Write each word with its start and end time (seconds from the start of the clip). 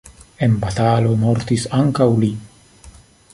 En 0.45 0.53
batalo 0.63 1.11
mortis 1.25 1.67
ankaŭ 1.81 2.09
li. 2.25 2.31